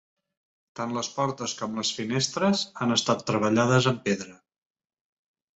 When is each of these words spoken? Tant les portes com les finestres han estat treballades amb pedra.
Tant 0.79 0.93
les 0.95 1.09
portes 1.17 1.53
com 1.59 1.77
les 1.81 1.91
finestres 1.99 2.65
han 2.87 2.97
estat 2.97 3.23
treballades 3.31 3.89
amb 3.93 4.03
pedra. 4.09 4.35